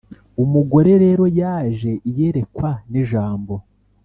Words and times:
umugore 0.43 0.91
rero 1.03 1.25
yaje- 1.39 1.91
iyerekwa 2.09 2.69
nijambo 2.91 3.53